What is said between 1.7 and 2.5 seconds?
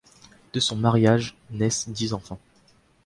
dix enfants.